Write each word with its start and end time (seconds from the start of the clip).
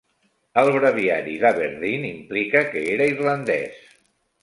El 0.61 0.69
Breviari 0.75 1.35
d'Aberdeen 1.45 2.09
implica 2.11 2.67
que 2.75 2.85
era 2.97 3.11
irlandès. 3.15 3.89